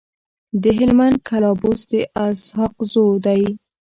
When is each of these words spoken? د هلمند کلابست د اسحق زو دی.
د 0.61 0.63
هلمند 0.77 1.17
کلابست 1.27 1.85
د 1.91 1.93
اسحق 2.25 2.75
زو 2.91 3.05
دی. 3.25 3.43